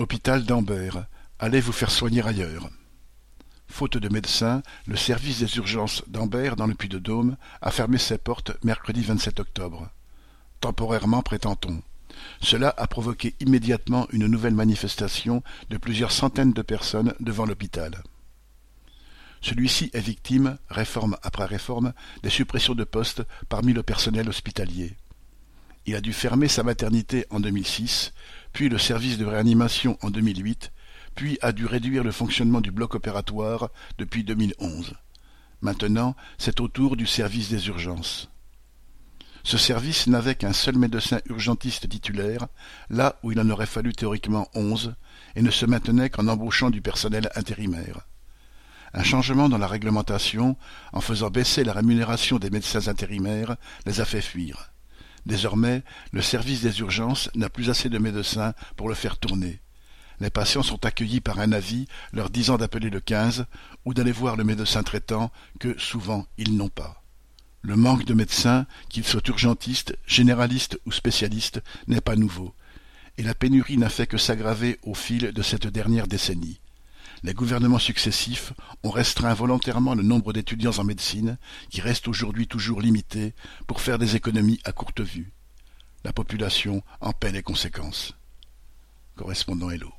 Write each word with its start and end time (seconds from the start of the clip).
Hôpital 0.00 0.44
d'Ambert, 0.44 1.06
allez 1.40 1.60
vous 1.60 1.72
faire 1.72 1.90
soigner 1.90 2.24
ailleurs. 2.24 2.70
Faute 3.66 3.96
de 3.98 4.08
médecins, 4.08 4.62
le 4.86 4.94
service 4.94 5.40
des 5.40 5.56
urgences 5.56 6.04
d'Ambert 6.06 6.54
dans 6.54 6.68
le 6.68 6.74
Puy-de-Dôme 6.76 7.36
a 7.60 7.72
fermé 7.72 7.98
ses 7.98 8.16
portes 8.16 8.52
mercredi 8.62 9.02
27 9.02 9.40
octobre. 9.40 9.90
Temporairement, 10.60 11.22
prétend-on. 11.22 11.82
Cela 12.40 12.72
a 12.76 12.86
provoqué 12.86 13.34
immédiatement 13.40 14.06
une 14.12 14.28
nouvelle 14.28 14.54
manifestation 14.54 15.42
de 15.68 15.78
plusieurs 15.78 16.12
centaines 16.12 16.52
de 16.52 16.62
personnes 16.62 17.12
devant 17.18 17.44
l'hôpital. 17.44 18.04
Celui-ci 19.40 19.90
est 19.94 20.00
victime, 20.00 20.58
réforme 20.68 21.16
après 21.24 21.46
réforme, 21.46 21.92
des 22.22 22.30
suppressions 22.30 22.76
de 22.76 22.84
postes 22.84 23.24
parmi 23.48 23.72
le 23.72 23.82
personnel 23.82 24.28
hospitalier. 24.28 24.96
Il 25.86 25.96
a 25.96 26.00
dû 26.00 26.12
fermer 26.12 26.48
sa 26.48 26.62
maternité 26.62 27.24
en 27.30 27.40
2006, 27.40 28.12
le 28.66 28.78
service 28.78 29.18
de 29.18 29.24
réanimation 29.24 29.96
en 30.02 30.10
2008, 30.10 30.72
puis 31.14 31.38
a 31.42 31.52
dû 31.52 31.66
réduire 31.66 32.02
le 32.02 32.10
fonctionnement 32.10 32.60
du 32.60 32.72
bloc 32.72 32.96
opératoire 32.96 33.68
depuis 33.98 34.24
2011. 34.24 34.94
Maintenant, 35.60 36.16
c'est 36.38 36.60
au 36.60 36.66
tour 36.66 36.96
du 36.96 37.06
service 37.06 37.48
des 37.48 37.68
urgences. 37.68 38.28
Ce 39.44 39.56
service 39.56 40.08
n'avait 40.08 40.34
qu'un 40.34 40.52
seul 40.52 40.76
médecin 40.76 41.20
urgentiste 41.28 41.88
titulaire, 41.88 42.48
là 42.90 43.16
où 43.22 43.32
il 43.32 43.40
en 43.40 43.48
aurait 43.50 43.66
fallu 43.66 43.92
théoriquement 43.92 44.48
onze, 44.54 44.94
et 45.36 45.42
ne 45.42 45.50
se 45.50 45.64
maintenait 45.64 46.10
qu'en 46.10 46.28
embauchant 46.28 46.70
du 46.70 46.82
personnel 46.82 47.30
intérimaire. 47.36 48.00
Un 48.94 49.04
changement 49.04 49.48
dans 49.48 49.58
la 49.58 49.66
réglementation, 49.66 50.56
en 50.92 51.00
faisant 51.00 51.30
baisser 51.30 51.62
la 51.62 51.72
rémunération 51.72 52.38
des 52.38 52.50
médecins 52.50 52.88
intérimaires, 52.88 53.56
les 53.86 54.00
a 54.00 54.04
fait 54.04 54.20
fuir. 54.20 54.72
Désormais, 55.28 55.82
le 56.10 56.22
service 56.22 56.62
des 56.62 56.80
urgences 56.80 57.28
n'a 57.34 57.50
plus 57.50 57.68
assez 57.68 57.90
de 57.90 57.98
médecins 57.98 58.54
pour 58.76 58.88
le 58.88 58.94
faire 58.94 59.18
tourner. 59.18 59.60
Les 60.20 60.30
patients 60.30 60.62
sont 60.62 60.86
accueillis 60.86 61.20
par 61.20 61.38
un 61.38 61.52
avis 61.52 61.86
leur 62.14 62.30
disant 62.30 62.56
d'appeler 62.56 62.88
le 62.88 63.00
15 63.00 63.44
ou 63.84 63.92
d'aller 63.92 64.10
voir 64.10 64.36
le 64.36 64.44
médecin 64.44 64.82
traitant 64.82 65.30
que, 65.60 65.78
souvent, 65.78 66.26
ils 66.38 66.56
n'ont 66.56 66.70
pas. 66.70 67.02
Le 67.60 67.76
manque 67.76 68.06
de 68.06 68.14
médecins, 68.14 68.64
qu'ils 68.88 69.04
soient 69.04 69.20
urgentistes, 69.28 69.98
généralistes 70.06 70.80
ou 70.86 70.92
spécialistes, 70.92 71.60
n'est 71.88 72.00
pas 72.00 72.16
nouveau, 72.16 72.54
et 73.18 73.22
la 73.22 73.34
pénurie 73.34 73.76
n'a 73.76 73.90
fait 73.90 74.06
que 74.06 74.16
s'aggraver 74.16 74.78
au 74.82 74.94
fil 74.94 75.32
de 75.32 75.42
cette 75.42 75.66
dernière 75.66 76.08
décennie. 76.08 76.58
Les 77.22 77.34
gouvernements 77.34 77.78
successifs 77.78 78.52
ont 78.82 78.90
restreint 78.90 79.34
volontairement 79.34 79.94
le 79.94 80.02
nombre 80.02 80.32
d'étudiants 80.32 80.78
en 80.78 80.84
médecine, 80.84 81.38
qui 81.70 81.80
reste 81.80 82.08
aujourd'hui 82.08 82.46
toujours 82.46 82.80
limité, 82.80 83.34
pour 83.66 83.80
faire 83.80 83.98
des 83.98 84.16
économies 84.16 84.60
à 84.64 84.72
courte 84.72 85.00
vue. 85.00 85.32
La 86.04 86.12
population 86.12 86.82
en 87.00 87.12
paie 87.12 87.32
les 87.32 87.42
conséquences. 87.42 88.14
Correspondant 89.16 89.70
Hello. 89.70 89.97